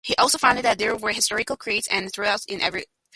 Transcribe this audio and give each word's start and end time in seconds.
He 0.03 0.15
also 0.15 0.39
found 0.39 0.57
that 0.57 0.79
there 0.79 0.95
were 0.95 1.11
historical 1.11 1.55
"crests" 1.55 1.87
and 1.87 2.11
"troughs" 2.11 2.43
in 2.45 2.59
every 2.59 2.79
field. 2.79 2.87